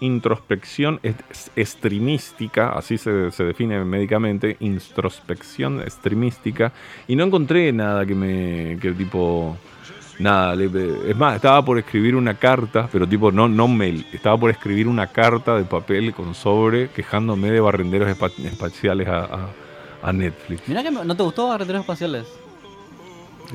[0.00, 1.00] introspección
[1.56, 6.72] streamística, así se, define médicamente, introspección streamística,
[7.06, 9.56] y no encontré nada que me, que tipo,
[10.18, 14.50] nada, es más, estaba por escribir una carta, pero tipo, no, no mail, estaba por
[14.50, 19.48] escribir una carta de papel con sobre quejándome de barrenderos espaciales a,
[20.02, 20.62] a, Netflix.
[20.68, 22.45] Mira que no te gustó barrenderos espaciales.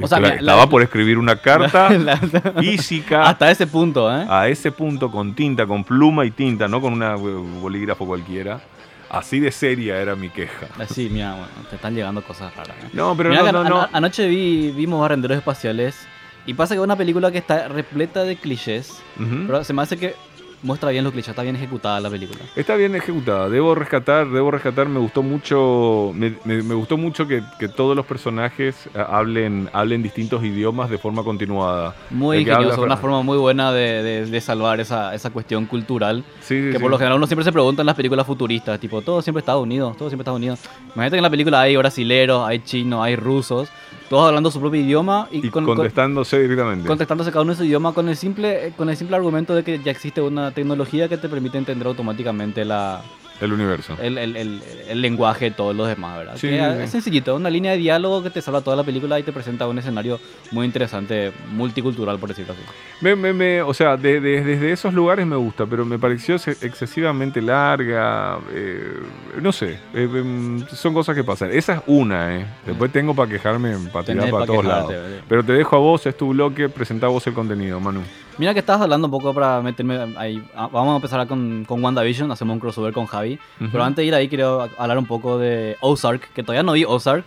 [0.01, 1.89] O sea, estaba por escribir una carta
[2.59, 3.23] física.
[3.23, 4.25] Hasta ese punto, ¿eh?
[4.29, 8.61] A ese punto, con tinta, con pluma y tinta, no con una bolígrafo cualquiera.
[9.09, 10.67] Así de seria era mi queja.
[10.87, 12.75] Sí, mira, bueno, te están llegando cosas raras.
[12.81, 12.89] ¿eh?
[12.93, 16.07] No, pero no, no, anoche vi, vimos Barrenderos Espaciales
[16.45, 19.01] y pasa que es una película que está repleta de clichés,
[19.47, 20.15] pero se me hace que
[20.63, 22.39] muestra bien los clichés, está bien ejecutada la película.
[22.55, 27.41] Está bien ejecutada, debo rescatar, debo rescatar, me gustó mucho, me, gustó mucho que,
[27.75, 31.95] todos los personajes eh, hablen, hablen distintos idiomas de forma continuada.
[32.09, 36.23] Muy ingenioso, una forma muy buena de, salvar esa, esa, cuestión cultural.
[36.47, 39.39] que por lo general uno siempre se pregunta en las películas futuristas, tipo, todo siempre
[39.39, 40.59] Estados Unidos, todo siempre Estados Unidos.
[40.95, 43.69] Imagínate que en la película hay brasileros, hay chinos, hay rusos,
[44.11, 46.85] todos hablando su propio idioma y, contestándose directamente.
[46.85, 49.79] Contestándose cada uno en su idioma con el simple con el simple argumento de que
[49.79, 53.01] ya existe una tecnología que te permite entender automáticamente la,
[53.41, 53.97] el universo.
[54.01, 56.33] El, el, el, el, lenguaje de todos los demás, ¿verdad?
[56.37, 59.31] Sí, Es sencillito, una línea de diálogo que te salva toda la película y te
[59.31, 60.19] presenta un escenario
[60.51, 62.61] muy interesante, multicultural, por decirlo así.
[63.01, 68.39] Me, me, o sea, desde esos lugares me gusta, pero me pareció excesivamente larga.
[68.53, 68.99] Eh,
[69.41, 71.49] no sé, eh, em, son cosas que pasan.
[71.51, 72.45] Esa es una, ¿eh?
[72.65, 74.93] Después tengo para quejarme, para tirar para todos lados.
[75.27, 78.01] Pero te dejo a vos, es tu bloque, presenta vos el contenido, Manu.
[78.37, 80.41] Mira que estabas hablando un poco para meterme ahí.
[80.55, 83.39] Ah, vamos a empezar con, con WandaVision, hacemos un crossover con Javi.
[83.71, 86.85] Pero antes de ir ahí, quiero hablar un poco de Ozark, que todavía no vi
[86.85, 87.25] Ozark.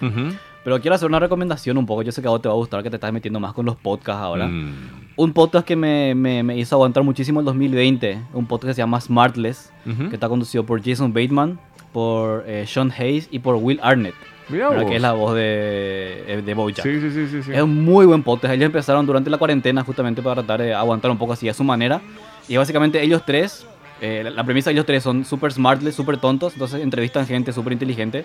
[0.64, 2.02] Pero quiero hacer una recomendación un poco.
[2.02, 3.66] Yo sé que a vos te va a gustar, que te estás metiendo más con
[3.66, 4.48] los podcasts ahora.
[4.48, 4.72] Mm.
[5.16, 8.18] Un podcast que me, me, hizo aguantar muchísimo el 2020.
[8.32, 11.60] Un podcast que se llama Smartless, que está conducido por Jason Bateman,
[11.92, 14.14] por eh, Sean Hayes y por Will Arnett.
[14.48, 16.82] Que es la voz de, eh, de Bojack.
[16.82, 18.54] Sí, sí, sí, sí, Es un muy buen podcast.
[18.54, 21.64] Ellos empezaron durante la cuarentena justamente para tratar de aguantar un poco así a su
[21.64, 22.00] manera.
[22.48, 23.66] Y básicamente ellos tres,
[24.00, 26.52] eh, la premisa de ellos tres son súper smartless, súper tontos.
[26.52, 28.24] Entonces entrevistan gente súper inteligente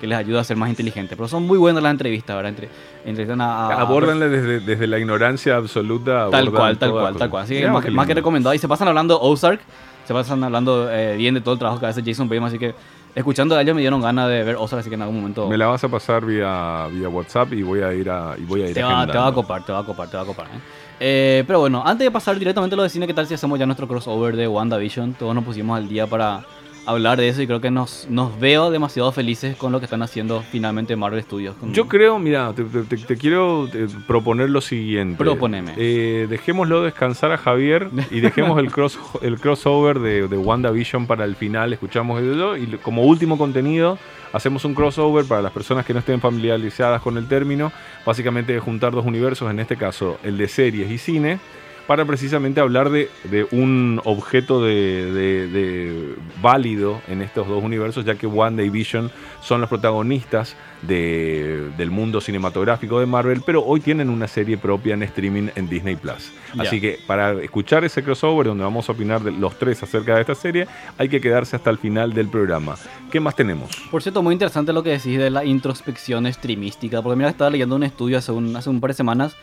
[0.00, 1.16] que les ayuda a ser más inteligentes.
[1.16, 2.50] Pero son muy buenas las entrevistas, ¿verdad?
[2.50, 2.68] Entre,
[3.06, 6.28] entrevistan a, Abordanle desde, desde, la ignorancia absoluta.
[6.30, 7.44] Tal cual, tal cual, tal cual.
[7.44, 8.54] Así que más, más, que recomendado.
[8.54, 9.60] Y se pasan hablando Ozark,
[10.06, 12.74] se pasan hablando eh, bien de todo el trabajo que hace Jason Bateman, así que
[13.14, 15.48] escuchando a ellos me dieron ganas de ver Ozark, así que en algún momento...
[15.48, 18.62] Me la vas a pasar vía, vía WhatsApp y voy a ir a, y voy
[18.62, 20.26] a ir te, va, te va a copar, te va a copar, te va a
[20.26, 20.46] copar.
[20.46, 20.60] ¿eh?
[21.00, 23.58] Eh, pero bueno, antes de pasar directamente a lo de cine, ¿qué tal si hacemos
[23.58, 25.14] ya nuestro crossover de WandaVision?
[25.14, 26.44] Todos nos pusimos al día para
[26.86, 30.02] hablar de eso y creo que nos, nos veo demasiado felices con lo que están
[30.02, 31.56] haciendo finalmente Marvel Studios.
[31.72, 35.16] Yo creo, mira, te, quiero eh, proponer lo siguiente.
[35.16, 35.74] Proponeme.
[35.76, 41.24] Eh, dejémoslo descansar a Javier y dejemos el, cross, el crossover de, de WandaVision para
[41.24, 43.98] el final, escuchamos eso y como último contenido
[44.32, 47.70] hacemos un crossover para las personas que no estén familiarizadas con el término,
[48.04, 51.38] básicamente juntar dos universos, en este caso el de series y cine
[51.86, 53.08] para precisamente hablar de,
[53.50, 59.10] un objeto de, válido en estos dos universos, ya que Wanda y Vision
[59.42, 65.02] son los protagonistas del mundo cinematográfico de Marvel, pero hoy tienen una serie propia en
[65.02, 66.30] streaming en Disney Plus.
[66.58, 70.20] Así que para escuchar ese crossover donde vamos a opinar de los tres acerca de
[70.20, 70.66] esta serie,
[70.98, 72.76] hay que quedarse hasta el final del programa.
[73.10, 73.70] ¿Qué más tenemos?
[73.90, 77.76] Por cierto, muy interesante lo que decís de la introspección streamística, porque mira, estaba leyendo
[77.76, 79.36] un estudio hace un, hace un par de semanas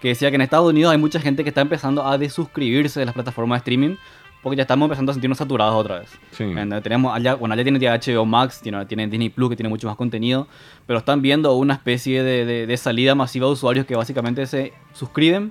[0.00, 3.06] que decía que en Estados Unidos hay mucha gente que está empezando a desuscribirse de
[3.06, 3.96] las plataformas de streaming
[4.44, 6.10] porque ya estamos empezando a sentirnos saturados otra vez.
[6.32, 6.44] Sí.
[6.82, 9.96] Tenemos allá, bueno, allá tiene HBO Max, tiene, tiene, Disney Plus que tiene mucho más
[9.96, 10.46] contenido,
[10.86, 15.50] pero están viendo una especie de, de, salida masiva de usuarios que básicamente se suscriben,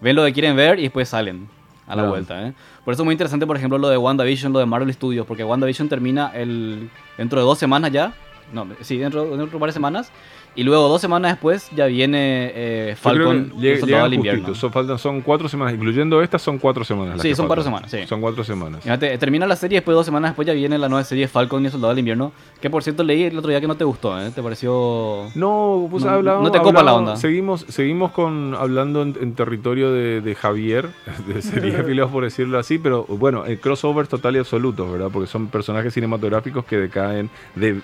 [0.00, 1.48] ven lo que quieren ver y después salen
[1.88, 2.46] a la vuelta.
[2.46, 2.52] ¿eh?
[2.84, 5.42] Por eso es muy interesante, por ejemplo, lo de WandaVision, lo de Marvel Studios, porque
[5.42, 8.14] WandaVision termina el, dentro de dos semanas ya,
[8.52, 10.12] no, sí, dentro, dentro de varias semanas.
[10.54, 14.54] Y luego, dos semanas después, ya viene eh, Falcon llega, Soldado del Invierno.
[14.56, 17.22] Son, faltan, son cuatro semanas, incluyendo estas, son cuatro semanas.
[17.22, 18.06] sí, son cuatro semanas, sí.
[18.08, 18.82] Son cuatro semanas.
[19.20, 21.72] termina la serie, después dos semanas después ya viene la nueva serie Falcon y el
[21.72, 22.32] Soldado del Invierno.
[22.60, 24.32] Que por cierto leí el otro día que no te gustó, ¿eh?
[24.34, 25.30] ¿Te pareció.?
[25.36, 27.16] No, pues no, hablado, no te copa la onda.
[27.16, 30.88] Seguimos, seguimos con, hablando en, territorio de, Javier,
[31.28, 35.10] de serie filos por decirlo así, pero bueno, el crossover total y absoluto, ¿verdad?
[35.12, 37.30] Porque son personajes cinematográficos que decaen.
[37.54, 37.80] de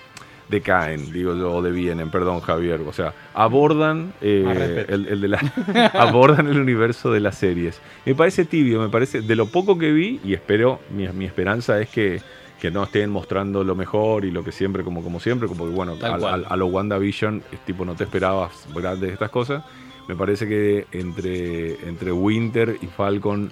[0.49, 5.39] decaen, digo yo, o devienen, perdón Javier, o sea, abordan eh, el, de la,
[5.93, 7.81] abordan el universo de las series.
[8.05, 11.79] Me parece tibio, me parece, de lo poco que vi, y espero, mi, mi esperanza
[11.81, 12.21] es que,
[12.59, 15.71] que, no estén mostrando lo mejor y lo que siempre, como, como siempre, como que
[15.71, 19.63] bueno, a, lo WandaVision, tipo, no te esperabas grandes estas cosas.
[20.07, 23.51] Me parece que entre, entre Winter y Falcon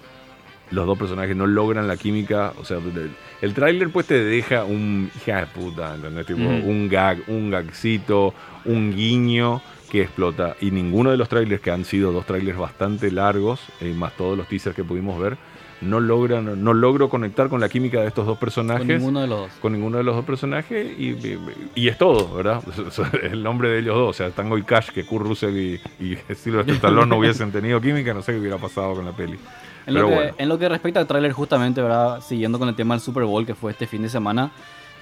[0.73, 2.53] los dos personajes no logran la química.
[2.59, 3.11] O sea, el,
[3.41, 6.25] el tráiler pues te deja un hija de puta, ¿entendés?
[6.25, 8.33] Tipo, un gag, un gagcito,
[8.65, 9.61] un guiño
[9.91, 10.55] que explota.
[10.61, 14.37] Y ninguno de los trailers, que han sido dos trailers bastante largos, eh, más todos
[14.37, 15.37] los teasers que pudimos ver,
[15.81, 19.27] no logran, no logro conectar con la química de estos dos personajes Con ninguno de
[19.27, 19.51] los dos.
[19.61, 21.39] con ninguno de los dos personajes y, y-
[21.75, 22.63] y es todo, ¿verdad?
[23.21, 26.17] El nombre de ellos dos, o sea, Tango y Cash, que Kurt Russell y, y
[26.33, 29.37] Sylvester Stallone no hubiesen tenido química, no sé qué hubiera pasado con la peli.
[29.85, 30.35] En Pero lo, que, bueno.
[30.37, 32.21] en lo que respecta al tráiler, justamente, ¿verdad?
[32.21, 34.51] Siguiendo con el tema del Super Bowl que fue este fin de semana.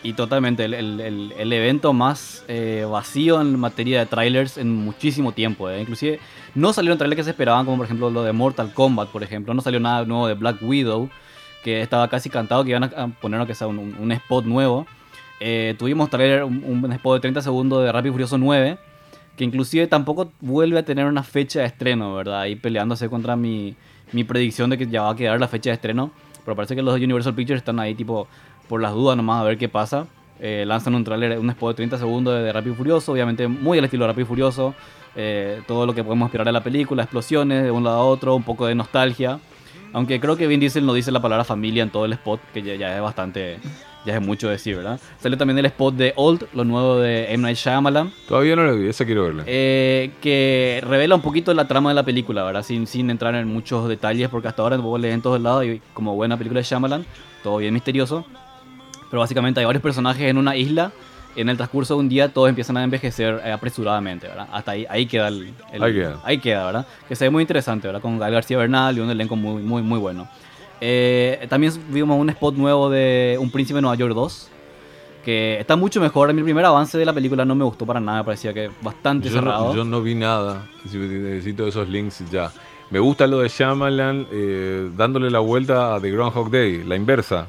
[0.03, 4.75] Y totalmente, el, el- el- el evento más eh, vacío en materia de trailers en
[4.75, 5.69] muchísimo tiempo.
[5.69, 5.79] ¿eh?
[5.81, 6.19] Inclusive
[6.55, 9.53] no salieron trailers que se esperaban, como por ejemplo lo de Mortal Kombat, por ejemplo.
[9.53, 11.07] No salió nada nuevo de Black Widow,
[11.63, 14.87] que estaba casi cantado que iban a, poner aunque sea un, un- un spot nuevo.
[15.39, 18.79] Eh, tuvimos trailer, un, un spot de 30 segundos de Rápido y Furioso 9,
[19.37, 22.41] que inclusive tampoco vuelve a tener una fecha de estreno, ¿verdad?
[22.41, 23.75] Ahí peleándose contra mi,
[24.11, 26.11] mi predicción de que ya va a quedar la fecha de estreno.
[26.43, 28.27] Pero parece que los de Universal Pictures están ahí tipo
[28.67, 30.07] por las dudas nomás a ver qué pasa.
[30.39, 33.47] Eh, lanzan un trailer, un spot de 30 segundos de, de Rápido y Furioso, obviamente
[33.47, 34.73] muy al estilo de Rápido y Furioso.
[35.15, 38.35] Eh, todo lo que podemos esperar de la película, explosiones de un lado a otro,
[38.35, 39.39] un poco de nostalgia.
[39.93, 42.61] Aunque creo que Vin Diesel no dice la palabra familia en todo el spot, que
[42.61, 43.59] ya, ya es bastante,
[44.05, 44.99] ya es mucho decir, ¿verdad?
[45.19, 47.43] Salió también el spot de Old, lo nuevo de M.
[47.43, 48.11] Night Shyamalan.
[48.27, 49.43] Todavía no la vi, esa quiero verla.
[49.45, 52.63] Eh, que revela un poquito la trama de la película, ¿verdad?
[52.63, 55.81] Sin, sin entrar en muchos detalles, porque hasta ahora vos lees en todos lados y
[55.93, 57.05] como buena película de Shyamalan,
[57.43, 58.25] todo bien misterioso.
[59.09, 60.91] Pero básicamente hay varios personajes en una isla.
[61.35, 64.47] En el transcurso de un día todos empiezan a envejecer eh, apresuradamente, ¿verdad?
[64.51, 66.19] Hasta ahí, ahí queda el, el- Ahí queda.
[66.25, 66.87] ahí queda, ¿verdad?
[67.07, 68.01] Que se ve muy interesante, ¿verdad?
[68.01, 70.27] Con Gal García Bernal y un elenco muy, muy, muy bueno.
[70.81, 74.49] Eh, también vimos un spot nuevo de Un Príncipe de Nueva York 2.
[75.23, 76.29] Que está mucho mejor.
[76.29, 78.23] A mí el primer avance de la película no me gustó para nada.
[78.23, 79.67] Parecía que bastante Yo cerrado.
[79.67, 82.51] no, yo no vi nada, Si necesito esos links ya.
[82.89, 87.45] Me gusta lo de Shyamalan eh, dándole la vuelta a The Groundhog Day, la inversa.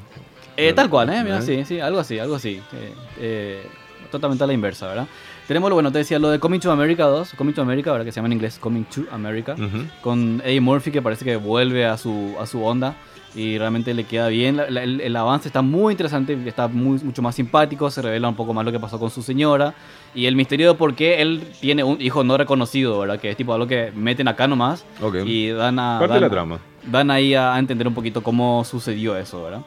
[0.55, 1.21] Eh, tal cual, ¿eh?
[1.23, 1.41] Mira, ¿Eh?
[1.41, 2.61] sí, sí, algo así, algo así.
[2.73, 3.67] Eh, eh,
[4.13, 5.07] totalmente a la inversa, ¿verdad?
[5.47, 8.05] Tenemos, lo bueno, te decía lo de Coming to America 2, Coming to America, ¿verdad?
[8.05, 9.53] Que se llama en inglés Coming to America.
[9.55, 9.85] Ujú.
[10.01, 12.95] Con Eddie Murphy, que parece que vuelve a su, a su onda
[13.35, 14.57] y realmente le queda bien.
[14.57, 18.29] La- la- el, el avance está muy interesante, está muy, mucho más simpático, se revela
[18.29, 19.73] un poco más lo que pasó con su señora
[20.15, 23.19] y el misterio de por qué él tiene un hijo no reconocido, ¿verdad?
[23.19, 25.15] Que es tipo algo que meten acá nomás Ok.
[25.25, 25.97] y dan a...
[25.99, 26.59] Parte de la dan- trama.
[26.85, 29.61] dan ahí a, a entender un poquito cómo sucedió eso, ¿verdad?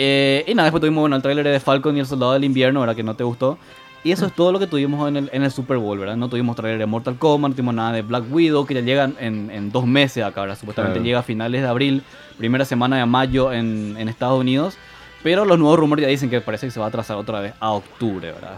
[0.00, 2.78] Eh, y nada, después tuvimos bueno, el tráiler de Falcon y el Soldado del Invierno,
[2.78, 2.94] ¿verdad?
[2.94, 3.58] Que no te gustó.
[4.04, 6.16] Y eso es todo lo que tuvimos en el, en el Super Bowl, ¿verdad?
[6.16, 9.16] No tuvimos tráiler de Mortal Kombat, no tuvimos nada de Black Widow, que ya llegan
[9.18, 10.56] en, en dos meses acá, ¿verdad?
[10.56, 11.04] Supuestamente Claro.
[11.04, 12.02] llega a finales de abril,
[12.38, 14.76] primera semana de mayo en, en Estados Unidos.
[15.24, 17.54] Pero los nuevos rumores ya dicen que parece que se va a atrasar otra vez
[17.58, 18.54] a octubre, ¿verdad?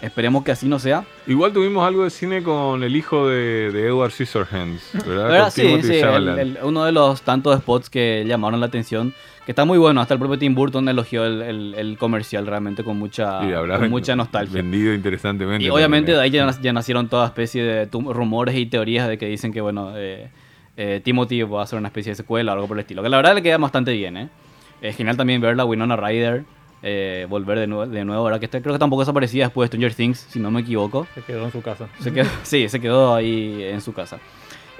[0.00, 1.04] Esperemos que así no sea.
[1.26, 5.28] Igual tuvimos algo de cine con el hijo de, de Edward Scissorhands, ¿verdad?
[5.28, 5.50] ¿Verdad?
[5.50, 6.38] Sí, sí, el- Chalamet.
[6.38, 9.12] el- uno de los tantos spots que llamaron la atención,
[9.44, 12.96] que está muy bueno, hasta el propio Tim Burton elogió el, el- comercial realmente con
[12.96, 14.54] mucha, con mucha nostalgia.
[14.54, 15.64] Vendido interesantemente.
[15.64, 19.26] Y obviamente de ahí ya, ya nacieron toda especie de rumores y teorías de que
[19.26, 20.30] dicen que, bueno, eh,
[20.76, 23.02] eh, Timothy va a hacer una especie de secuela o algo por el estilo.
[23.02, 24.28] Que la verdad le queda bastante bien, ¿eh?
[24.80, 26.44] Es genial también ver la Winona Ryder
[26.82, 28.38] eh, volver de nuevo, de nuevo, ¿verdad?
[28.40, 31.06] Que está- creo que tampoco desaparecía después de Stranger Things, si no me equivoco.
[31.14, 31.88] Se quedó en su casa.
[32.00, 34.18] Se quedó, sí, se quedó ahí en su casa.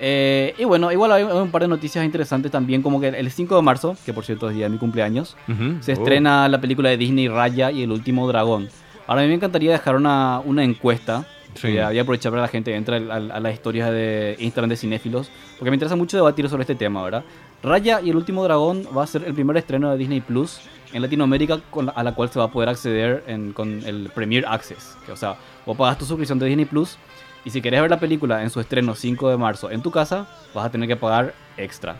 [0.01, 3.57] Eh, y bueno, igual hay un par de noticias interesantes también, como que el 5
[3.57, 5.79] de marzo, que por cierto es día de mi cumpleaños, Ujú.
[5.81, 5.95] se Oh.
[5.95, 8.69] estrena la película de Disney Raya y el último dragón.
[9.09, 11.27] Ahora a mí me encantaría dejar una, una encuesta.
[11.55, 11.77] Sí.
[11.79, 14.69] A, a aprovechar para que la gente entre al- al- a, las historias de Instagram
[14.71, 17.25] de cinéfilos, porque me interesa mucho debatir sobre este tema, ¿verdad?
[17.65, 20.61] Raya y el último dragón va a ser el primer estreno de Disney Plus
[20.93, 24.11] en Latinoamérica con la- a la cual se va a poder acceder en- con el
[24.15, 24.97] Premier Access.
[25.07, 26.97] Que, o sea, vos pagas tu suscripción de Disney Plus
[27.45, 30.27] y si querés ver la película en su estreno 5 de marzo en tu casa,
[30.55, 31.97] vas a tener que pagar extra.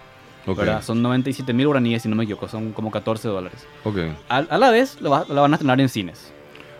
[0.47, 0.57] Ok.
[0.59, 0.83] ¿verdad?
[0.83, 3.67] Son 97 mil guaraníes, si no me equivoco, son como 14 dólares.
[3.85, 3.99] Ok.
[4.31, 6.33] A, a la vez, lo va- la van a estrenar en cines.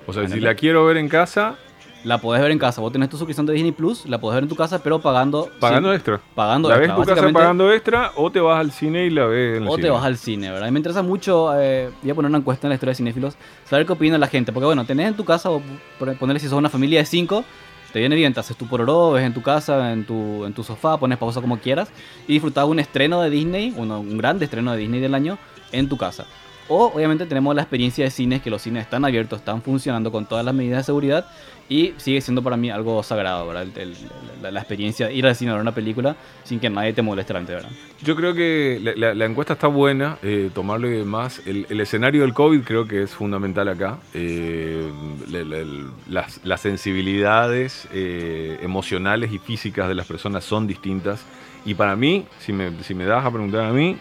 [0.07, 1.57] O sea, si la quiero ver en casa,
[2.05, 2.81] La podés ver en casa.
[2.81, 5.49] Vos tenés tu suscripción de Disney Plus, la podés ver en tu casa, pero pagando.
[5.59, 6.21] pagando sí, extra.
[6.35, 6.95] Pagando la ves extra.
[6.97, 9.69] en tu casa pagando extra o te vas al cine y la ves en el
[9.69, 9.83] O cine.
[9.83, 10.69] te vas al cine, ¿verdad?
[10.69, 13.35] Y me interesa mucho, eh, voy a poner una encuesta en la historia de cinéfilos,
[13.65, 14.53] saber qué opina la gente.
[14.53, 15.51] Porque bueno, tenés en tu casa,
[15.99, 17.45] ponerle si sos una familia de cinco,
[17.93, 20.63] te viene bien, te haces tu pororó, ves en tu casa, en tu, en tu
[20.63, 21.89] sofá, pones pausa como quieras
[22.29, 25.37] y disfrutar un estreno de Disney, uno- un gran estreno de Disney del año,
[25.73, 26.27] en tu casa.
[26.71, 30.27] O obviamente tenemos la experiencia de cines, que los cines están abiertos, están funcionando con
[30.27, 31.27] todas las medidas de seguridad
[31.71, 33.67] y sigue siendo para mí algo sagrado, ¿verdad?
[34.43, 37.55] La, experiencia ir al cine a ver una película sin que nadie te moleste delante,
[37.55, 37.71] ¿verdad?
[38.03, 41.41] Yo creo que la, la- encuesta está buena, eh, tomarle más.
[41.47, 43.99] El, el escenario del COVID creo que es fundamental acá.
[44.15, 44.91] Eh,
[46.07, 51.23] las sensibilidades eh, emocionales y físicas de las personas son distintas.
[51.65, 53.97] Y para mí, si me, si me das a preguntar a mí,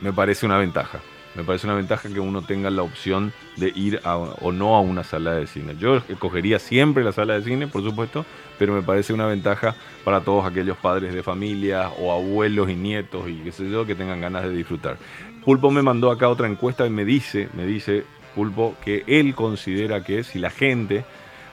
[0.00, 1.00] me parece una ventaja.
[1.34, 4.80] Me parece una ventaja que uno tenga la opción de ir a, o no a
[4.80, 5.76] una sala de cine.
[5.78, 8.24] Yo escogería siempre la sala de cine, por supuesto,
[8.58, 9.74] pero me parece una ventaja
[10.04, 13.94] para todos aquellos padres de familia o abuelos y nietos y qué sé yo que
[13.94, 14.96] tengan ganas de disfrutar.
[15.44, 20.04] Pulpo me mandó acá otra encuesta y me dice, me dice Pulpo que él considera
[20.04, 21.04] que si la gente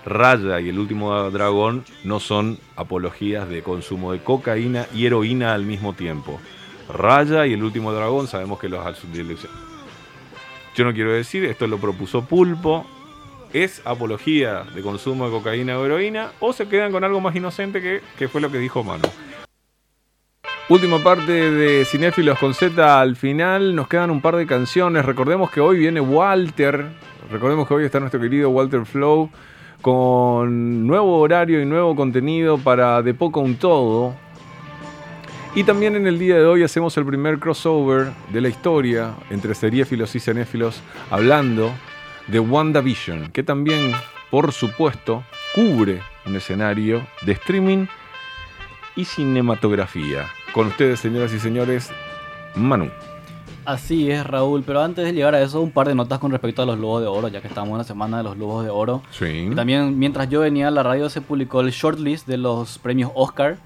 [0.06, 5.64] Raya y el último dragón no son apologías de consumo de cocaína y heroína al
[5.64, 6.40] mismo tiempo.
[6.90, 8.86] Raya y el último dragón sabemos que los
[10.76, 12.86] yo no quiero decir, esto lo propuso Pulpo,
[13.54, 17.82] es apología de consumo de cocaína o heroína o se quedan con algo más inocente
[17.82, 19.10] que, que fue lo que dijo Manu.
[20.70, 23.76] Última parte de Cinéfilos con Z al final.
[23.76, 25.04] Nos quedan un par de canciones.
[25.04, 26.86] Recordemos que hoy viene Walter.
[27.30, 29.30] Recordemos que hoy está nuestro querido Walter Flow
[29.82, 34.16] con nuevo horario y nuevo contenido para De Poco un Todo.
[35.54, 39.54] Y también en el día de hoy hacemos el primer crossover de la historia entre
[39.54, 41.74] seriéfilos y cinéfilos hablando
[42.28, 43.92] de WandaVision, que también,
[44.30, 47.88] por supuesto, cubre un escenario de streaming
[48.96, 50.26] y cinematografía.
[50.54, 51.92] Con ustedes, señoras y señores,
[52.56, 52.90] Manu.
[53.66, 56.62] Así es, Raúl, pero antes de llegar a eso, un par de notas con respecto
[56.62, 58.70] a los Lobos de Oro, ya que estamos en la semana de los Lobos de
[58.70, 59.04] Oro.
[59.12, 59.50] Sí.
[59.52, 63.12] Y también, mientras yo venía a la radio, se publicó el shortlist de los premios
[63.16, 63.58] Oscar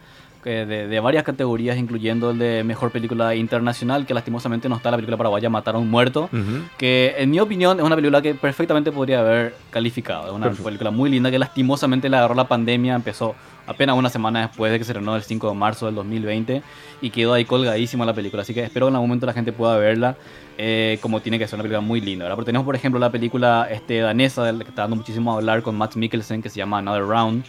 [0.50, 5.18] de, varias categorías, incluyendo el de mejor película internacional, que lastimosamente no está la película
[5.18, 6.30] paraguaya Matar a un muerto,
[6.78, 10.28] que en mi opinión es una película que perfectamente podría haber calificado.
[10.28, 13.36] Es una película muy linda que lastimosamente le agarró la pandemia, empezó
[13.68, 16.62] apenas una semana después de que se estrenó el 5 de marzo del 2020
[17.02, 18.44] y quedó ahí colgadísima la película.
[18.44, 20.16] Así que espero que en algún momento la gente pueda verla
[20.58, 22.30] eh, como tiene que ser una película muy linda.
[22.36, 25.76] Porque tenemos, por ejemplo, la película este, danesa que está dando muchísimo a hablar con
[25.76, 27.46] Matt Mikkelsen que se llama Another Round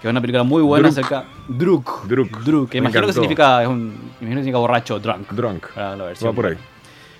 [0.00, 1.24] que es una película muy buena acerca.
[1.48, 2.06] Druk.
[2.06, 2.40] Druk.
[2.40, 2.70] Druk.
[2.70, 3.62] Que imagino que significa.
[3.62, 3.88] Es un,
[4.20, 5.32] imagino que significa borracho, drunk.
[5.32, 5.66] Drunk.
[5.74, 6.30] Para la versión.
[6.30, 6.56] Va por ahí.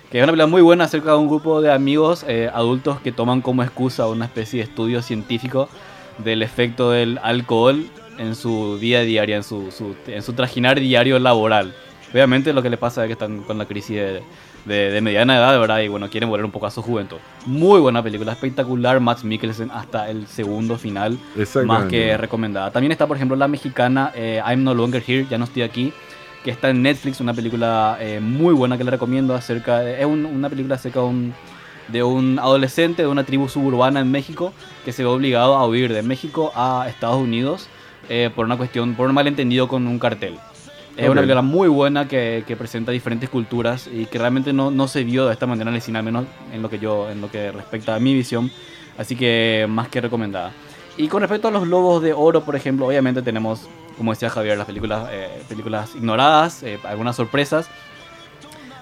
[0.09, 3.11] Que es una película muy buena acerca de un grupo de amigos eh, adultos que
[3.11, 5.69] toman como excusa una especie de estudio científico
[6.17, 7.85] del efecto del alcohol
[8.17, 11.73] en su día a día, en su, su, en su trajinar diario laboral.
[12.11, 14.23] Obviamente lo que les pasa es que están con la crisis de,
[14.69, 17.17] de, mediana edad, de verdad, y bueno, quieren volver un poco a su juventud.
[17.45, 21.17] Muy buena película, espectacular, Max Mikkelsen hasta el segundo final,
[21.65, 22.71] más que recomendada.
[22.71, 25.91] También está, por ejemplo, la mexicana eh, I'm No Longer Here, ya no estoy aquí,
[26.43, 30.49] que está en Netflix, una película eh, muy buena que le recomiendo acerca, es una
[30.49, 31.33] película acerca de un,
[31.89, 34.53] de un adolescente de una tribu suburbana en México
[34.85, 37.67] que se ve obligado a huir de México a Estados Unidos
[38.07, 40.37] eh, por una cuestión, por un malentendido con un cartel.
[40.99, 44.87] Es una película muy buena que, que, presenta diferentes culturas y que realmente no, no,
[44.87, 47.21] se vio de esta manera en el cine, al menos en lo que yo, en
[47.21, 48.51] lo que respecta a mi visión.
[48.97, 50.51] Así que más que recomendada.
[50.97, 54.57] Y con respecto a los Lobos de Oro, por ejemplo, obviamente tenemos, como decía Javier,
[54.57, 57.69] las películas, eh, películas ignoradas, eh, algunas sorpresas.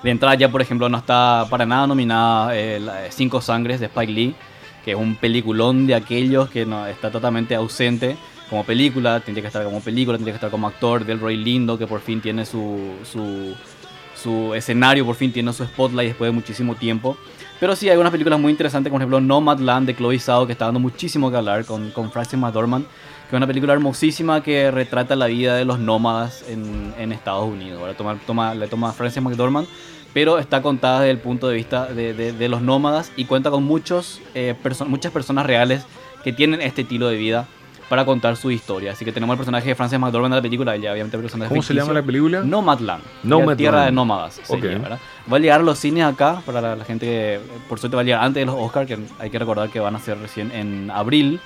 [0.02, 2.82] De entrada ya, por ejemplo, no está para nada nominada eh,
[3.12, 4.36] Cinco Sangres de Spike Lee,
[4.84, 8.18] que es un peliculón de aquellos que no, está totalmente ausente
[8.50, 11.78] como película, tendría que estar como película, tendría que estar como actor, Del Roy Lindo,
[11.78, 16.76] que por fin tiene su, su, escenario, por fin tiene su spotlight después de muchísimo
[16.76, 17.18] tiempo.
[17.60, 20.54] Pero sí, hay unas películas muy interesantes, como por ejemplo Nomadland de Chloe Zhao, que
[20.54, 24.70] está dando muchísimo que hablar con, con Frances McDormand, que es una película hermosísima que
[24.72, 27.80] retrata la vida de los nómadas en, Estados Unidos.
[27.80, 29.68] Ahora le toma Frances McDormand,
[30.14, 33.64] pero está contada desde el punto de vista de, de, los nómadas y cuenta con
[33.64, 34.56] muchos, eh,
[34.88, 35.84] muchas personas reales
[36.24, 37.48] que tienen este estilo de vida
[37.90, 38.92] para contar su historia.
[38.92, 41.62] Así que tenemos el personaje de Frances McDormand en la película, ella obviamente personaje ¿Cómo
[41.62, 42.42] se llama la película?
[42.42, 43.04] Nomadland.
[43.24, 43.58] Nomadland.
[43.58, 44.42] Tierra de nómadas.
[45.32, 48.06] Va a llegar a los cines acá, para la, gente que por suerte va a
[48.06, 50.92] llegar antes de los Oscars, que hay que recordar que van a ser recién en
[50.92, 51.40] abril.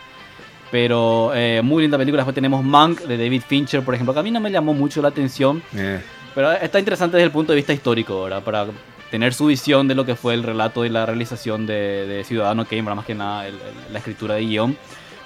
[0.72, 2.22] Pero eh, muy linda película.
[2.22, 5.02] Después tenemos Mank de David Fincher, por ejemplo, que a mí no me llamó mucho
[5.02, 5.62] la atención.
[5.76, 6.02] Eh.
[6.34, 8.42] Pero está interesante desde el punto de vista histórico, ¿verdad?
[8.42, 8.68] Para
[9.10, 12.84] tener su visión de lo que fue el relato y la realización de, Ciudadano Kane,
[12.84, 13.46] más que nada
[13.92, 14.78] la escritura de guion.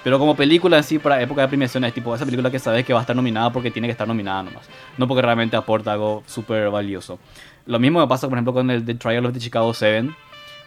[0.06, 2.86] Pero como película en sí, para época de premiación, es tipo esa película que sabes
[2.86, 4.68] que va a estar nominada porque tiene que estar nominada nomás.
[4.98, 7.18] No porque realmente aporta algo súper valioso.
[7.66, 10.08] Lo mismo me pasa, por ejemplo, con el The Trial of the Chicago 7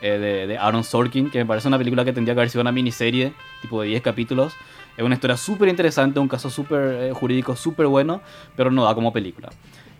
[0.02, 2.60] eh, de, de, Aaron Sorkin, que me parece una película que tendría que haber sido
[2.64, 3.32] una miniserie,
[3.62, 4.52] tipo de 10 capítulos.
[4.98, 8.20] Es una historia súper interesante, un caso súper eh, jurídico súper bueno,
[8.58, 9.48] pero no da como película.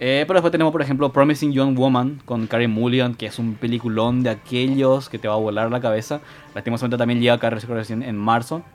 [0.02, 3.54] Eh, pero después tenemos, por ejemplo, Promising Young Woman con Karen Mulligan, que es un
[3.54, 6.20] peliculón de aquellos que te va a volar la cabeza.
[6.54, 8.66] Lastimosamente también llega acá recién en marzo.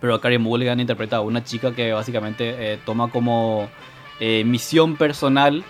[0.00, 3.68] Pero Carrie Mulligan interpreta a una chica que básicamente eh, toma como
[4.18, 5.64] eh, misión personal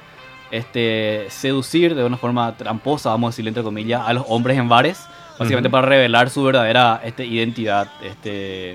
[0.50, 4.68] este, seducir de una forma tramposa, vamos a decirle entre comillas, a los hombres en
[4.68, 5.06] bares,
[5.38, 8.72] básicamente para revelar su verdadera este, identidad este,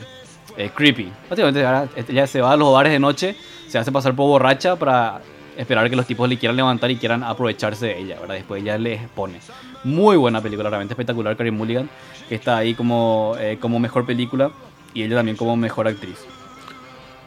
[0.58, 1.12] eh, creepy.
[1.30, 1.66] Básicamente
[2.08, 3.36] ella se va a los bares de noche,
[3.68, 5.22] se hace pasar por borracha para
[5.58, 8.36] esperar que los tipos le quieran levantar y quieran aprovecharse de ella, ¿verdad?
[8.36, 9.40] Después ella les pone.
[9.84, 11.90] Muy buena película, realmente espectacular, Carrie Mulligan,
[12.28, 14.52] que está ahí como, eh, como mejor película
[14.96, 16.26] y ella también como mejor actriz.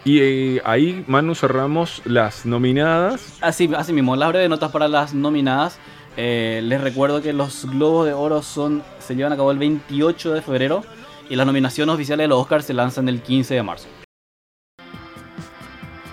[0.05, 3.39] Y eh, ahí, Manu, cerramos las nominadas.
[3.41, 5.79] Así, así mismo, las breves notas para las nominadas.
[6.17, 10.35] Eh, les recuerdo que los Globos de Oro son, se llevan a cabo el 28
[10.35, 10.83] de febrero
[11.29, 13.89] y las nominaciones oficiales de los Oscars se lanzan el 15 de marzo.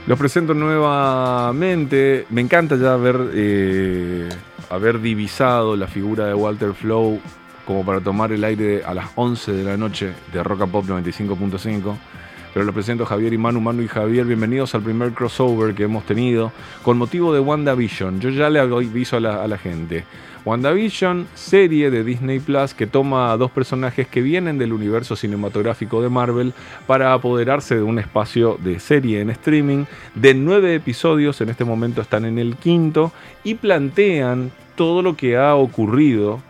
[0.05, 2.27] Los presento nuevamente.
[2.29, 4.29] Me encanta ya haber, eh,
[4.69, 7.19] haber divisado la figura de Walter Flow
[7.65, 11.95] como para tomar el aire a las 11 de la noche de Rock Pop 95.5.
[12.53, 14.25] Pero los presento Javier y Manu, Manu y Javier.
[14.25, 16.53] Bienvenidos al primer crossover que hemos tenido
[16.83, 18.21] con motivo de WandaVision.
[18.21, 20.05] Yo ya le aviso a la, a la gente.
[20.45, 26.01] WandaVision, serie de Disney Plus que toma a dos personajes que vienen del universo cinematográfico
[26.01, 26.53] de Marvel
[26.85, 29.85] para apoderarse de un espacio de serie en streaming.
[30.13, 33.11] De nueve episodios, en este momento están en el quinto,
[33.43, 36.41] y plantean todo lo que ha ocurrido.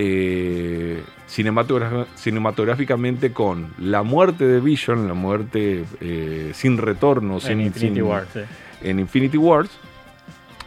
[0.00, 7.94] Eh, cinematográficamente con la muerte de Vision, la muerte eh, sin retorno en sin, Infinity
[7.96, 8.40] sin- War, sí.
[8.82, 9.68] en Infinity Wars.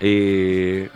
[0.01, 0.89] eh,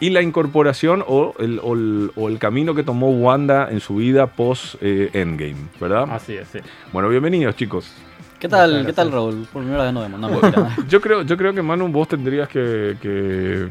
[0.00, 3.94] y la incorporación o el, o el- o el camino que tomó Wanda en su
[3.96, 6.06] vida post eh, Endgame, ¿verdad?
[6.10, 6.58] Así es, sí.
[6.92, 7.92] Bueno, bienvenidos chicos.
[8.40, 9.12] ¿Qué tal, Muchas ¿qué tal.
[9.12, 9.46] Raúl?
[9.52, 10.18] Por primera vez nos vemos.
[10.20, 10.76] No, mentira.
[10.88, 13.68] Yo creo, yo creo que Manu, vos tendrías que, que-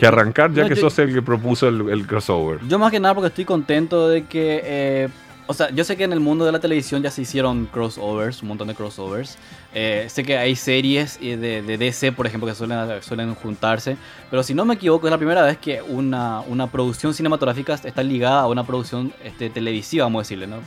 [0.00, 2.58] que arrancar ya No, que yo- sos el que propuso el, el crossover.
[2.66, 4.60] Yo más que nada porque estoy contento de que...
[4.64, 5.08] eh,
[5.46, 8.40] o sea, yo sé que en el mundo de la televisión ya se hicieron crossovers,
[8.42, 9.36] un montón de crossovers.
[9.74, 13.96] Eh, sé que hay series de, de DC, por ejemplo, que suelen, suelen juntarse.
[14.30, 18.00] Pero si no me equivoco, es la primera vez que una, una producción cinematográfica está
[18.04, 20.58] ligada a una producción este, televisiva, vamos a decirle, ¿no?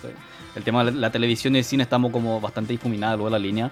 [0.54, 3.40] El tema de la, la televisión y el cine estamos como bastante difuminados luego de
[3.40, 3.72] la línea.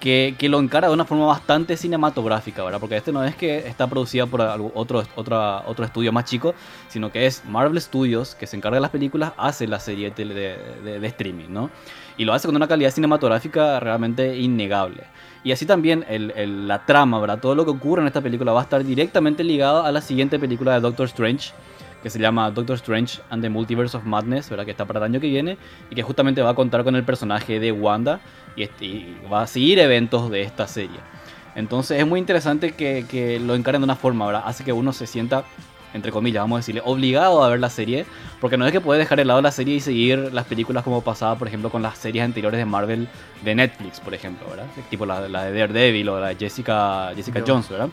[0.00, 2.78] Que, lo encara de una forma bastante cinematográfica, ¿verdad?
[2.78, 4.40] Porque este no es que está producida por
[4.74, 6.54] otro, otro estudio más chico,
[6.88, 11.00] sino que es Marvel Studios, que se encarga de las películas, hace la serie de,
[11.06, 11.70] streaming, ¿no?
[12.16, 15.04] Y lo hace con una calidad cinematográfica realmente innegable.
[15.42, 16.04] Y así también
[16.66, 17.40] la trama, ¿verdad?
[17.40, 20.38] Todo lo que ocurre en esta película va a estar directamente ligado a la siguiente
[20.38, 21.52] película de Doctor Strange,
[22.02, 24.64] que se llama Doctor Strange and the Multiverse of Madness, ¿verdad?
[24.64, 25.58] Que está para el año que viene
[25.90, 28.20] y que justamente va a contar con el personaje de Wanda
[28.56, 30.98] y, este- y va a seguir eventos de esta serie.
[31.54, 34.42] Entonces es muy interesante que, que lo encaren de una forma, ¿verdad?
[34.44, 35.44] Hace que uno se sienta,
[35.94, 38.04] entre comillas, vamos a decirle, obligado a ver la serie,
[38.40, 41.00] porque no es que puede dejar de lado la serie y seguir las películas como
[41.02, 43.08] pasaba, por ejemplo, con las series anteriores de Marvel
[43.42, 44.66] de Netflix, por ejemplo, ¿verdad?
[44.90, 47.88] Tipo la, la de Daredevil o la de Jessica, Jessica Jones, ¿verdad?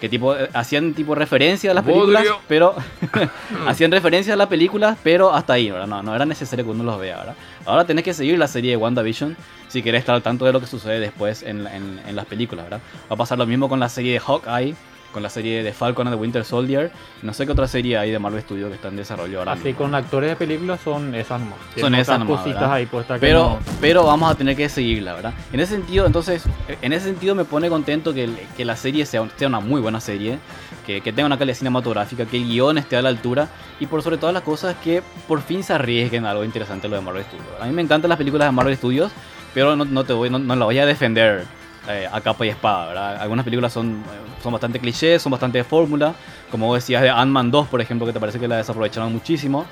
[0.00, 2.40] Que tipo, eh, hacían tipo referencia a las películas, Bodrio.
[2.48, 2.74] pero
[3.66, 5.86] hacían referencia a las películas, pero hasta ahí, ¿verdad?
[5.86, 7.34] No, no era necesario que uno los vea, ¿verdad?
[7.66, 9.36] Ahora tenés que seguir la serie de WandaVision
[9.68, 12.64] si querés estar al tanto de lo que sucede después en, en- en las películas,
[12.64, 12.80] ¿verdad?
[13.10, 14.74] Va a pasar lo mismo con la serie de Hawkeye,
[15.14, 16.90] con la serie de Falcon and the Winter Soldier.
[17.22, 19.52] No sé qué otra serie hay de Marvel Studios que está en desarrollo ahora.
[19.52, 21.58] Así con actores de películas son esas nomás.
[21.78, 22.86] Son esas nomás, cositas ahí
[23.20, 25.32] Pero, no- pero vamos a tener que seguirla, ¿verdad?
[25.52, 26.42] En ese sentido, entonces,
[26.82, 30.00] en ese sentido me pone contento que, que la serie sea, sea una muy buena
[30.00, 30.38] serie,
[30.84, 33.48] que, que tenga una calidad cinematográfica, que el guion esté a la altura
[33.80, 36.96] y por sobre todas las cosas que por fin se arriesguen a algo interesante lo
[36.96, 37.46] de Marvel Studios.
[37.60, 39.12] A mí me encantan las películas de Marvel Studios,
[39.54, 41.44] pero no, no te voy, no, no la voy a defender
[41.88, 43.16] eh, a capa y espada, ¿verdad?
[43.20, 46.14] Algunas películas son, eh, son bastante clichés, son bastante de fórmula,
[46.50, 49.64] como vos decías de Ant-Man 2, por ejemplo, que te parece que la desaprovecharon muchísimo.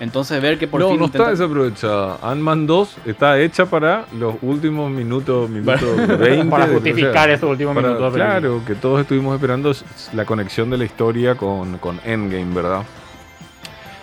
[0.00, 2.18] Entonces ver que por no, fin no está intentan- desaprovechada.
[2.20, 6.44] Ant-Man 2 está hecha para los últimos minutos, minutos 20.
[6.50, 8.12] para de- justificar o sea, esos últimos para- minutos.
[8.14, 9.72] Claro, que todos estuvimos esperando
[10.12, 12.82] la conexión de la historia con, con Endgame, ¿verdad?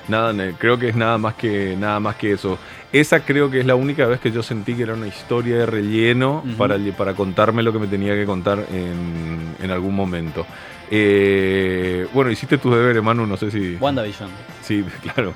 [0.08, 2.58] Nada, creo que es nada más que nada más que eso.
[2.92, 5.66] Esa creo que es la única vez que yo sentí que era una historia de
[5.66, 10.46] relleno para, para contarme lo que me tenía que contar en, en algún momento.
[10.94, 13.78] Eh, bueno, hiciste tus deberes, Manu, no sé si...
[13.80, 14.30] WandaVision.
[14.62, 15.34] Sí, claro.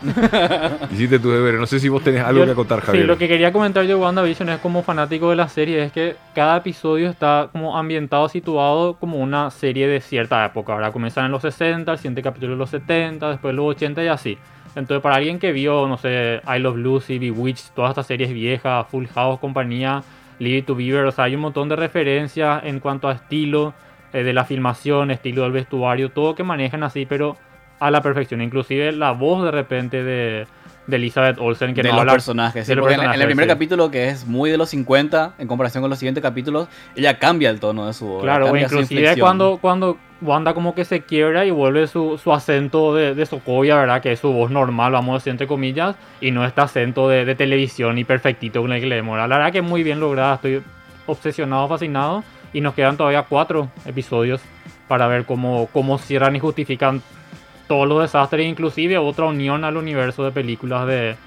[0.91, 1.59] hiciste tus deberes.
[1.61, 3.03] No sé si vos tenés algo Yo- que acotar, Javier.
[3.03, 5.93] Sí, lo que quería comentar yo de WandaVision es como fanático de la serie, es
[5.93, 10.91] que cada episodio está como ambientado, situado como una serie de cierta época, ¿verdad?
[10.91, 14.37] Comienzan en los 60, el siguiente capítulo en los 70, después los 80 y así.
[14.75, 18.85] Entonces, para alguien que vio, no sé, I Love Lucy, Bewitched, todas estas series viejas,
[18.91, 20.03] Full House, compañía,
[20.37, 23.73] Leave It to Beaver, o sea, hay un montón de referencias en cuanto a estilo
[24.23, 27.37] de la filmación, estilo del vestuario, todo que manejan así, pero
[27.79, 28.41] a la perfección.
[28.41, 30.47] Inclusive la voz de repente de,
[30.87, 32.65] de Elizabeth Olsen, que de no los habla personajes.
[32.65, 33.49] sí, de los porque en- en, el personajes, primer sí.
[33.49, 37.49] capítulo, que es muy de los 50, en comparación con los siguientes capítulos, ella cambia
[37.49, 38.23] el tono de su voz.
[38.23, 42.95] Claro, o inclusive cuando, cuando Wanda como que se quiebra y vuelve su, su acento
[42.95, 44.01] de, de Sokovia, ¿verdad?
[44.01, 47.25] Que es su voz normal, vamos a decir entre comillas, y no este acento de,
[47.25, 49.17] de televisión y perfectito con el que le vemos.
[49.17, 50.63] La verdad que muy bien lograda, estoy
[51.05, 52.23] obsesionado, fascinado.
[52.55, 54.39] Y nos quedan todavía cuatro episodios
[54.87, 57.01] para ver cómo, cómo cierran y justifican
[57.67, 61.17] todos los desastres, inclusive otra unión al universo de películas de,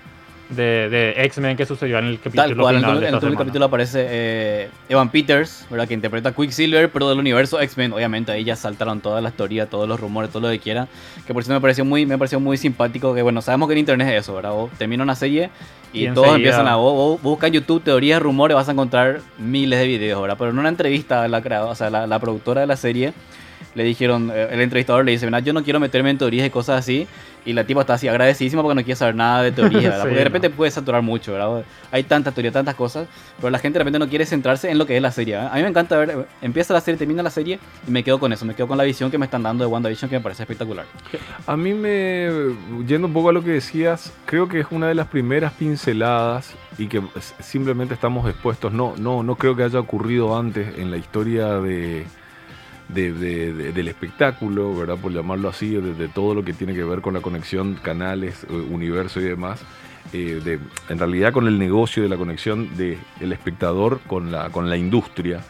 [0.50, 3.14] de, de X-Men que sucedió en el capítulo Tal cual, en final el, de en
[3.14, 5.87] el esta capítulo aparece eh, Evan Peters, ¿verdad?
[5.87, 7.92] Que interpreta a Quicksilver, pero del universo X-Men.
[7.92, 10.88] Obviamente ahí ya saltaron todas las teorías, todos los rumores, todo lo que quiera.
[11.26, 13.14] Que por eso me pareció muy, me pareció muy simpático.
[13.14, 14.52] Que bueno, sabemos que en internet es eso, ¿verdad?
[14.52, 15.50] Vos termina una serie
[15.92, 16.76] y, Y todos empiezan a.
[16.76, 20.37] Vos, vos buscas YouTube teorías, rumores, vas a encontrar miles de videos, ¿verdad?
[20.38, 23.12] Pero en una entrevista, la, creadora, o sea, la, la productora de la serie.
[23.74, 26.50] Le dijeron, eh, el entrevistador le dice, "Mira, yo no quiero meterme en teorías y
[26.50, 27.06] cosas así.
[27.44, 30.01] Y la tipa está así agradecidísima porque no quiere saber nada de teorías, ¿verdad?
[30.03, 31.64] Porque de repente puede saturar mucho, ¿verdad?
[31.90, 34.87] Hay tantas teorías, tantas cosas, pero la gente de repente no quiere centrarse en lo
[34.87, 35.37] que es la serie.
[35.37, 35.48] ¿eh?
[35.51, 38.33] A mí me encanta ver, empieza la serie, termina la serie y me quedo con
[38.33, 40.42] eso, me quedo con la visión que me están dando de WandaVision que me parece
[40.42, 40.87] espectacular.
[41.46, 42.29] A mí me,
[42.87, 46.55] yendo un poco a lo que decías, creo que es una de las primeras pinceladas
[46.79, 47.03] y que
[47.40, 48.72] simplemente estamos expuestos.
[48.72, 52.07] No, no, no creo que haya ocurrido antes en la historia de,
[52.88, 54.96] de- de- de- del espectáculo, ¿verdad?
[54.96, 58.44] Por llamarlo así, de, de todo lo que tiene que ver con la conexión, canales,
[58.48, 59.61] eh, universo y demás.
[60.14, 62.98] eh, de, en realidad con el negocio de la conexión del
[63.33, 65.40] espectador con la, con la industria.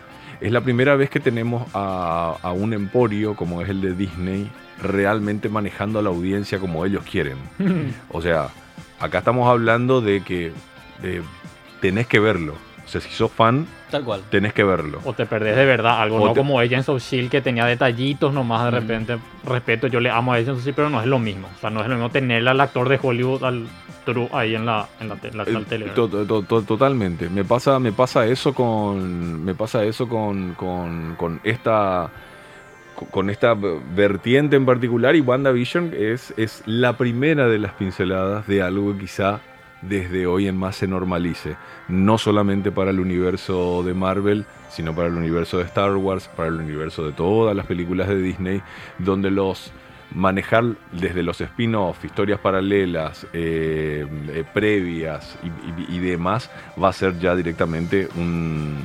[0.41, 4.51] Es la primera vez que tenemos a, a un emporio como es el de Disney
[4.83, 7.37] realmente manejando a la audiencia como ellos quieren.
[8.11, 8.49] O sea,
[8.99, 10.51] acá estamos hablando de que
[11.05, 11.23] eh,
[11.81, 12.55] tenés que verlo.
[12.89, 14.23] O sea, si sos fan, Tal cual.
[14.31, 15.01] tenés que verlo.
[15.05, 17.67] O te perdés de verdad algo, O no te- como Agents of Shield que tenía
[17.67, 18.75] detallitos nomás de Mm.
[18.81, 19.19] repente.
[19.45, 21.49] Respeto, yo le amo a Agents of Shield, pero no es lo mismo.
[21.55, 23.67] O sea, no es lo mismo tener al actor de Hollywood, al
[24.07, 25.87] True, ahí en la, en la, te- la- la Eh, tele.
[25.91, 27.29] to- to- to- totalmente.
[27.29, 29.45] Me pasa, me pasa eso con.
[29.45, 32.09] Me pasa eso con, con, con esta.
[32.95, 33.55] con- Con esta
[33.95, 39.01] vertiente en particular, y WandaVision es, es la primera de las pinceladas de algo que
[39.01, 39.39] quizá
[39.83, 41.57] desde hoy en más se normalice.
[41.89, 46.49] No solamente para el universo de Marvel, sino para el universo de Star Wars, para
[46.49, 48.63] el universo de todas las películas de Disney,
[48.99, 49.73] donde los
[50.15, 55.39] manejar desde los spin-off, historias paralelas, eh, eh, previas
[55.89, 56.51] y demás,
[56.83, 58.79] va a ser ya directamente un,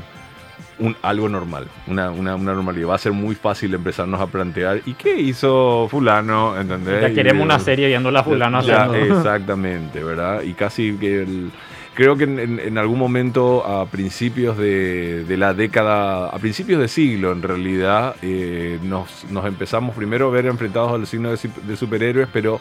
[0.79, 2.89] un algo normal, una, una, una normalidad.
[2.89, 6.59] Va a ser muy fácil empezarnos a plantear, ¿y qué hizo fulano?
[6.59, 7.01] ¿Entendés?
[7.01, 9.17] ya Y- queremos una serie viendo la fulana ya, haciendo.
[9.17, 10.41] Exactamente, ¿verdad?
[10.43, 11.51] Y casi que el-
[11.93, 16.81] creo que en, en- en algún momento a principios de, de la década, a principios
[16.81, 21.37] de siglo en realidad, eh, nos, nos empezamos primero a ver enfrentados al signo de,
[21.67, 22.59] de superhéroes, pero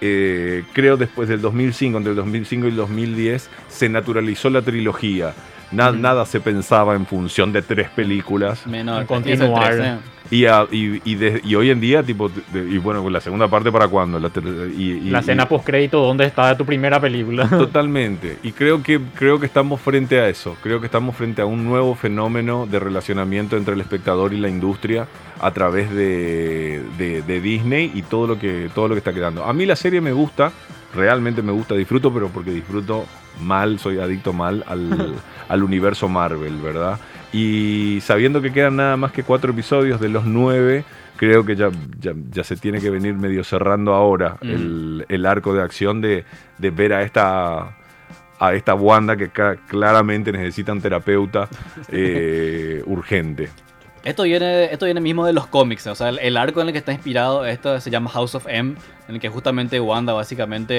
[0.00, 5.34] eh, creo después del 2005, entre el 2005 y el 2010, se naturalizó la trilogía.
[5.72, 5.92] Na-.
[5.92, 8.66] Nada se pensaba en función de tres películas.
[8.66, 9.74] Menor, Continuar.
[9.74, 9.96] tres, ¿eh?
[10.32, 13.48] Y, a- y, y de- y hoy en día, tipo, de- y bueno, la segunda
[13.48, 14.20] parte para cuándo?
[14.20, 14.30] La,
[14.76, 17.48] y, y- La escena y- post crédito ¿dónde está tu primera película?
[17.48, 18.36] Totalmente.
[18.44, 20.56] Y creo que, creo que estamos frente a eso.
[20.62, 24.48] Creo que estamos frente a un nuevo fenómeno de relacionamiento entre el espectador y la
[24.48, 25.08] industria
[25.40, 29.44] a través de, de- de Disney y todo lo, que, todo lo que está quedando.
[29.44, 30.52] A mí la serie me gusta,
[30.94, 33.04] realmente me gusta, disfruto, pero porque disfruto
[33.40, 35.14] mal, soy adicto mal al,
[35.48, 36.98] al universo Marvel, ¿verdad?
[37.32, 40.84] Y sabiendo que quedan nada más que cuatro episodios de los nueve,
[41.16, 44.48] creo que ya, ya, ya se tiene que venir medio cerrando ahora Mm.
[44.50, 46.24] el, el arco de acción de,
[46.58, 47.76] de ver a esta
[48.42, 49.28] a esta Wanda que
[49.68, 51.46] claramente necesita un terapeuta
[51.88, 53.50] eh, urgente.
[54.02, 56.72] Esto viene, esto viene mismo de los cómics, o sea, el, el arco en el
[56.72, 58.74] que está inspirado, esto se llama House of M,
[59.08, 60.74] en el que justamente Wanda básicamente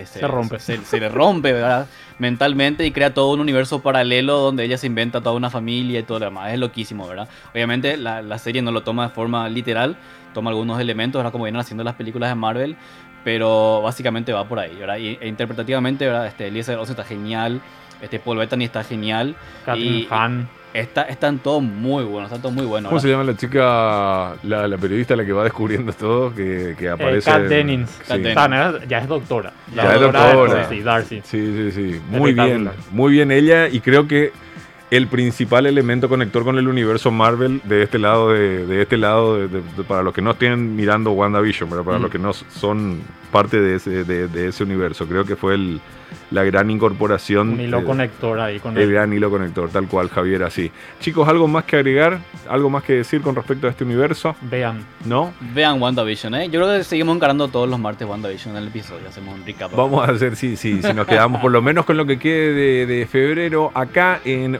[0.00, 0.60] eh, Se rompe.
[0.60, 1.88] Se, se le rompe, ¿verdad?
[2.20, 6.02] Mentalmente y crea todo un universo paralelo donde ella se inventa toda una familia y
[6.04, 6.52] todo lo demás.
[6.52, 7.28] Es loquísimo, ¿verdad?
[7.52, 9.96] Obviamente la, la serie no lo toma de forma literal,
[10.32, 11.32] toma algunos elementos, ¿verdad?
[11.32, 12.76] Como vienen haciendo las películas de Marvel,
[13.24, 14.98] pero básicamente va por ahí, ¿verdad?
[14.98, 16.28] Y, e interpretativamente, ¿verdad?
[16.28, 17.60] Este, Elizabeth Olsen está genial,
[18.00, 19.36] este, Paul Bettany está genial.
[19.64, 20.48] Catherine y- Hahn.
[20.74, 22.90] Está, están todos muy buenos, están todos muy buenos.
[22.90, 23.02] ¿Cómo ¿verdad?
[23.02, 26.90] se llama la chica, la, la periodista la que va descubriendo todo, que, que Eh,
[26.90, 27.30] aparece?
[27.30, 27.90] Kat en- Dennings.
[27.90, 28.02] Sí.
[28.06, 28.36] Kat Dennings.
[28.36, 29.52] Ah, ya es doctora.
[29.74, 30.68] Ya es doctora.
[30.68, 31.22] Sí, Darcy.
[31.24, 32.00] Sí, sí, sí.
[32.10, 32.68] Muy bien.
[32.90, 34.32] Muy bien ella y creo que
[34.90, 39.38] el principal elemento conector con el universo Marvel de este lado de, de este lado
[39.38, 42.02] de- de- de- para los que no estén mirando WandaVision, pero para Mm.
[42.02, 43.00] los que no son
[43.32, 45.80] parte de ese, de, de ese universo, creo que fue el,
[46.30, 47.50] la gran incorporación.
[47.50, 50.70] Un hilo eh, conector ahí con el gran hilo conector, tal cual, Javier, así.
[51.00, 52.18] Chicos, ¿algo más que agregar?
[52.48, 54.34] ¿Algo más que decir con respecto a este universo?
[54.42, 54.84] Vean.
[55.04, 55.32] ¿No?
[55.54, 56.48] Vean WandaVision, ¿eh?
[56.50, 59.08] Yo creo que seguimos encarando todos los martes WandaVision en el episodio.
[59.08, 59.74] Hacemos un recap.
[59.74, 62.52] Vamos a hacer, sí, sí, si nos quedamos por lo menos con lo que quede
[62.52, 64.54] de, de febrero acá en